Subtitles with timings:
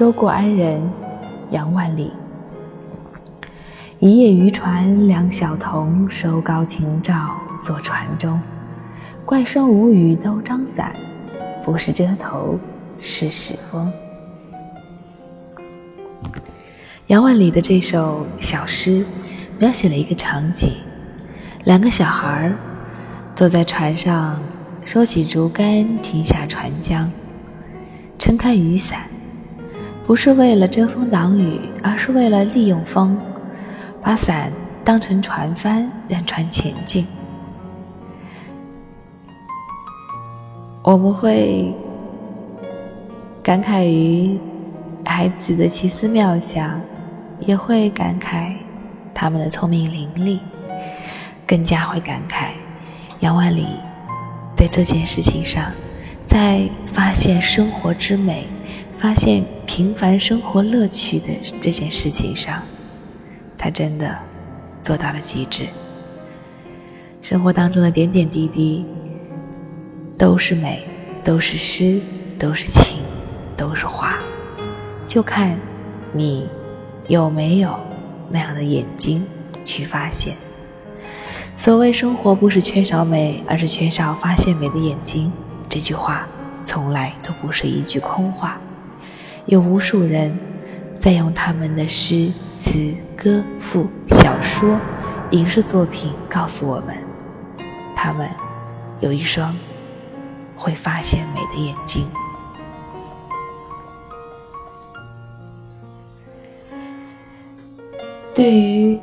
[0.00, 0.80] 周过安人，
[1.50, 2.10] 杨万里。
[3.98, 7.28] 一叶渔船两小童，收高停棹
[7.60, 8.40] 坐船中。
[9.26, 10.96] 怪声无语都张伞，
[11.62, 12.58] 不是遮头
[12.98, 13.92] 是使风。
[17.08, 19.04] 杨万里的这首小诗，
[19.58, 20.76] 描写了一个场景：
[21.64, 22.50] 两个小孩
[23.34, 24.40] 坐在船上，
[24.82, 27.12] 收起竹竿，停下船桨，
[28.18, 29.09] 撑开雨伞，
[30.10, 33.16] 不是为了遮风挡雨，而是为了利用风。
[34.02, 37.06] 把伞当成船帆，让船前进。
[40.82, 41.72] 我们会
[43.40, 44.36] 感慨于
[45.04, 46.80] 孩子的奇思妙想，
[47.38, 48.54] 也会感慨
[49.14, 50.40] 他们的聪明伶俐，
[51.46, 52.48] 更加会感慨
[53.20, 53.64] 杨万里
[54.56, 55.70] 在这件事情上，
[56.26, 58.48] 在发现生活之美、
[59.00, 62.62] 发现平凡生活乐趣的这件事情上。
[63.56, 64.14] 他真的
[64.82, 65.66] 做到了极致。
[67.22, 68.84] 生活当中的点点滴滴
[70.18, 70.86] 都是美，
[71.24, 71.98] 都是诗，
[72.38, 72.98] 都是情，
[73.56, 74.18] 都是画，
[75.06, 75.58] 就看
[76.12, 76.46] 你
[77.08, 77.80] 有没有
[78.28, 79.24] 那样的眼睛
[79.64, 80.36] 去发现。
[81.56, 85.32] 所谓生活不是缺少美，而是缺少发现美的眼睛。
[85.70, 86.28] 这句话
[86.66, 88.60] 从来都不是一句空话，
[89.50, 90.38] 有无数人
[91.00, 92.94] 在用他们的诗词。
[93.22, 94.80] 歌赋、小说、
[95.32, 96.96] 影视作品告诉我们，
[97.94, 98.26] 他们
[99.00, 99.54] 有一双
[100.56, 102.06] 会发现美的眼睛。
[108.32, 108.98] 对于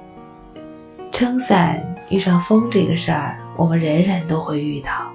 [1.12, 5.12] 撑伞遇上风这个事儿，我们人人都会遇到。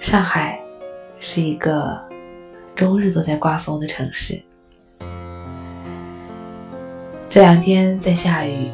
[0.00, 0.60] 上海
[1.18, 2.00] 是一个
[2.82, 4.42] 终日都在刮风的城市。
[7.30, 8.72] 这两天在下雨，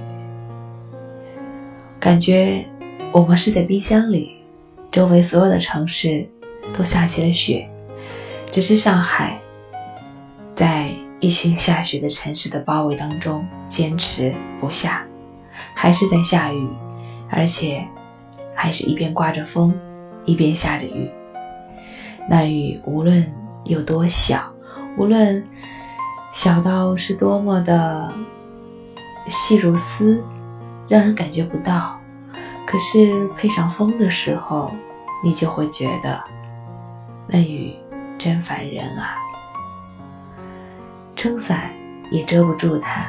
[2.00, 2.64] 感觉
[3.12, 4.38] 我们是在冰箱里，
[4.90, 6.26] 周围所有的城市
[6.72, 7.68] 都下起了雪，
[8.50, 9.38] 只是上海
[10.54, 10.88] 在
[11.20, 15.06] 一群下雪的城市的包围当中坚持不下，
[15.74, 16.66] 还是在下雨，
[17.28, 17.86] 而且
[18.54, 19.78] 还是一边刮着风，
[20.24, 21.10] 一边下着雨。
[22.26, 23.22] 那雨无论
[23.68, 24.52] 有多小，
[24.96, 25.46] 无论
[26.32, 28.12] 小到是多么的。
[29.30, 30.24] 细如丝，
[30.88, 32.00] 让人感觉不到。
[32.66, 34.72] 可是配上风的时候，
[35.22, 36.18] 你就会觉得
[37.26, 37.76] 那雨
[38.18, 39.16] 真烦人啊！
[41.14, 41.70] 撑伞
[42.10, 43.06] 也遮不住它，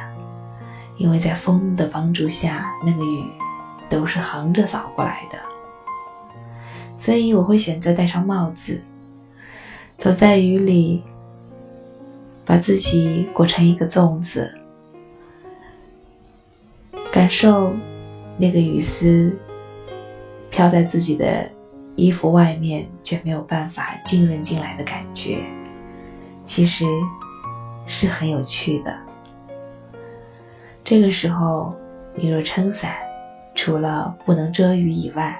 [0.98, 3.24] 因为在风的帮助下，那个雨
[3.88, 5.38] 都是横着扫过来的。
[6.98, 8.78] 所以我会选择戴上帽子，
[10.00, 11.02] 走在雨里，
[12.46, 14.56] 把自己裹成一个粽子。
[17.12, 17.74] 感受
[18.38, 19.36] 那个雨丝
[20.50, 21.46] 飘在自己的
[21.96, 25.44] 衣服外面，却没有办法浸润进来的感觉，
[26.46, 26.86] 其实
[27.86, 28.98] 是很有趣的。
[30.82, 31.74] 这个时候，
[32.14, 32.94] 你若撑伞，
[33.54, 35.38] 除了不能遮雨以外，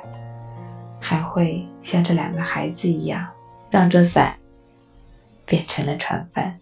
[1.01, 3.27] 还会像这两个孩子一样，
[3.71, 4.37] 让这伞
[5.51, 6.59] 变成了船帆。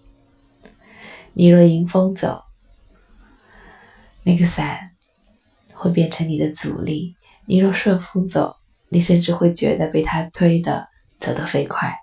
[1.34, 2.42] 你若迎风走，
[4.24, 4.86] 那个伞。
[5.80, 7.14] 会变成你的阻力。
[7.46, 8.56] 你若顺风走，
[8.88, 10.88] 你甚至会觉得被它推的
[11.20, 11.96] 走得飞快。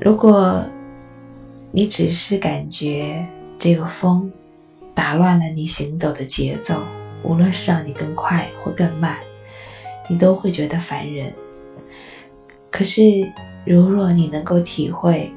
[0.00, 0.64] 如果
[1.70, 3.26] 你只是感觉
[3.58, 4.32] 这个风
[4.94, 6.82] 打乱了你行走的节奏，
[7.22, 9.18] 无论是让你更快或更慢，
[10.08, 11.34] 你都会觉得烦人。
[12.70, 13.02] 可是，
[13.64, 15.32] 如若你能够体会，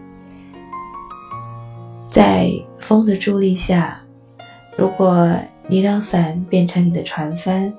[2.10, 2.50] 在
[2.80, 4.02] 风的助力下，
[4.78, 5.36] 如果
[5.68, 7.74] 你让伞变成你的船帆，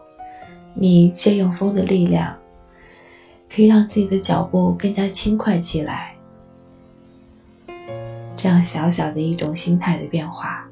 [0.75, 2.37] 你借用风的力量，
[3.53, 6.15] 可以让自己的脚步更加轻快起来。
[8.37, 10.69] 这样小小的一种心态的变化，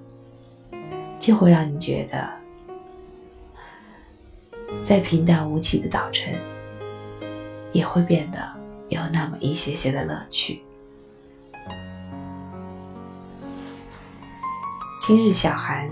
[1.19, 2.31] 就会让你觉得，
[4.85, 6.32] 在平淡无奇的早晨，
[7.73, 8.38] 也会变得
[8.94, 10.62] 有那么一些些的乐趣。
[15.00, 15.91] 今日小寒。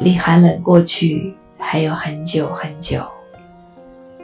[0.00, 3.04] 离寒冷过去还有很久很久，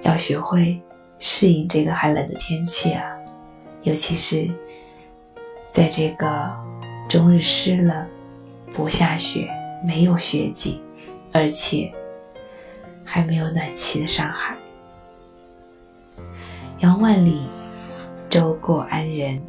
[0.02, 0.80] 要学会
[1.18, 3.04] 适应这个寒冷的天气啊！
[3.82, 4.48] 尤其是
[5.72, 6.48] 在这个
[7.08, 8.08] 终日湿冷、
[8.72, 9.50] 不下雪、
[9.84, 10.80] 没有雪景，
[11.32, 11.92] 而且
[13.04, 14.56] 还没有暖气的上海。
[16.84, 17.38] 杨万里
[18.28, 19.40] 舟过安仁。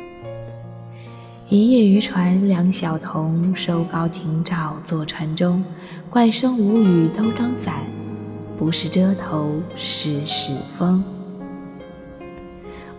[1.49, 5.61] 一叶渔船两小童，收篙停棹坐船中。
[6.09, 7.81] 怪声无语都张伞，
[8.57, 11.03] 不是遮头是使风。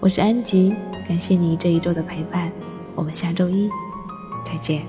[0.00, 0.74] 我是安吉，
[1.08, 2.52] 感谢你这一周的陪伴，
[2.94, 3.70] 我们下周一
[4.44, 4.82] 再见。